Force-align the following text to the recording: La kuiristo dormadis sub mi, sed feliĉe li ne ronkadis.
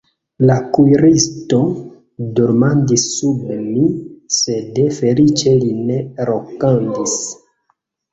La 0.49 0.53
kuiristo 0.75 1.57
dormadis 2.39 3.03
sub 3.17 3.43
mi, 3.65 3.83
sed 4.37 4.81
feliĉe 5.01 5.53
li 5.59 5.69
ne 5.91 5.99
ronkadis. 6.31 7.15